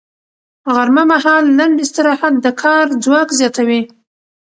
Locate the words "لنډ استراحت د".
1.59-2.47